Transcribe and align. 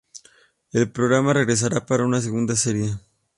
El 0.71 0.91
programa 0.91 1.31
regresará 1.31 1.85
para 1.85 2.03
una 2.05 2.21
segunda 2.21 2.55
serie. 2.55 2.97